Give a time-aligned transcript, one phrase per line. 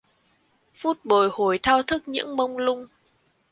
[0.75, 2.87] Phút bồi hồi thao thức những mông lung